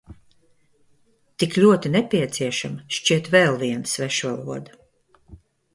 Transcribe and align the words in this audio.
Tik 1.43 1.59
ļoti 1.65 1.91
nepieciešama 1.97 2.97
šķiet 2.99 3.33
vēl 3.37 3.61
viena 3.67 3.95
svešvaloda. 3.95 4.85